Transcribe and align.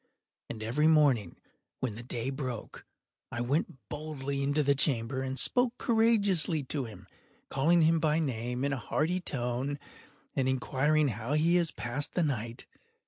And 0.49 0.63
every 0.63 0.87
morning, 0.87 1.37
when 1.79 1.93
the 1.93 2.01
day 2.01 2.31
broke, 2.31 2.87
I 3.31 3.39
went 3.41 3.87
boldly 3.87 4.41
into 4.41 4.63
the 4.63 4.73
chamber, 4.73 5.21
and 5.21 5.37
spoke 5.37 5.77
courageously 5.77 6.63
to 6.63 6.85
him, 6.85 7.05
calling 7.49 7.81
him 7.83 7.99
by 7.99 8.17
name 8.19 8.65
in 8.65 8.73
a 8.73 8.77
hearty 8.77 9.19
tone, 9.19 9.77
and 10.35 10.49
inquiring 10.49 11.09
how 11.09 11.33
he 11.33 11.53
has 11.57 11.69
passed 11.69 12.15
the 12.15 12.23
night. 12.23 12.65